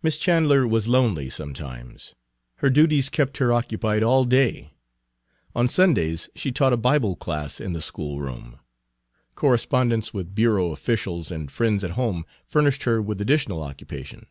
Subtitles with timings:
[0.00, 2.14] Miss Chandler was lonely sometimes.
[2.58, 4.74] Her duties kept her occupied all day.
[5.56, 8.60] On Sundays she taught a Bible class in the school room.
[9.34, 14.26] Correspondence with bureau officials and friends at home furnished her with additional occupation.